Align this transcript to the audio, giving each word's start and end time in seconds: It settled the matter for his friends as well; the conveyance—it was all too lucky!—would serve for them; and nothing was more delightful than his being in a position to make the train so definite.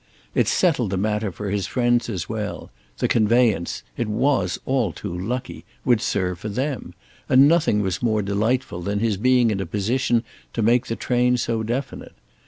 It 0.33 0.47
settled 0.47 0.89
the 0.89 0.97
matter 0.97 1.31
for 1.31 1.51
his 1.51 1.67
friends 1.67 2.09
as 2.09 2.27
well; 2.27 2.71
the 2.97 3.07
conveyance—it 3.07 4.07
was 4.07 4.57
all 4.65 4.91
too 4.93 5.15
lucky!—would 5.15 6.01
serve 6.01 6.39
for 6.39 6.49
them; 6.49 6.95
and 7.29 7.47
nothing 7.47 7.83
was 7.83 8.01
more 8.01 8.23
delightful 8.23 8.81
than 8.81 8.97
his 8.97 9.15
being 9.17 9.51
in 9.51 9.59
a 9.59 9.65
position 9.67 10.23
to 10.53 10.63
make 10.63 10.87
the 10.87 10.95
train 10.95 11.37
so 11.37 11.61
definite. 11.61 12.15